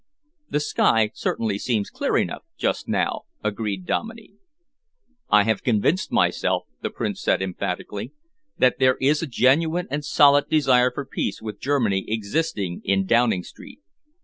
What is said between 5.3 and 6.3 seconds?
have convinced